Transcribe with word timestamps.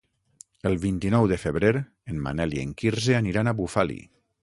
El 0.69 0.77
vint-i-nou 0.85 1.27
de 1.33 1.37
febrer 1.43 1.71
en 1.83 2.25
Manel 2.29 2.59
i 2.59 2.65
en 2.65 2.75
Quirze 2.83 3.19
aniran 3.23 3.53
a 3.55 3.59
Bufali. 3.65 4.05